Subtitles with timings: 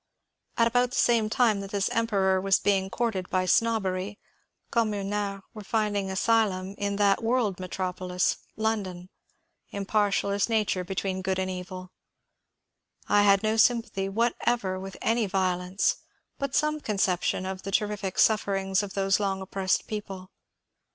[0.57, 4.17] About the same time that this Emperor was being courted by snobbery,
[4.71, 9.09] "communards" were finding asylum in that world metropolis, London,
[9.69, 11.91] impartial as Nature between good and evil.
[13.07, 15.97] I had no sympathy whatever with any vio lence,
[16.39, 20.31] but some conception of the terrific sufferings of those long oppressed people.